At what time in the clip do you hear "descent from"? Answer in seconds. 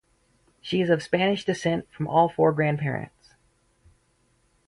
1.45-2.07